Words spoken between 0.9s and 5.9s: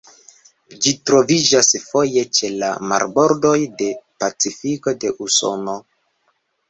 troviĝas foje ĉe la marbordoj de Pacifiko de Usono.